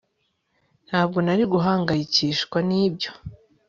Ntabwo 0.87 1.17
nari 1.25 1.43
guhangayikishwa 1.53 2.57
nibyo 2.69 3.11